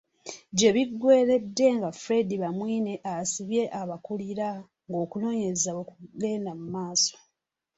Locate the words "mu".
6.59-6.65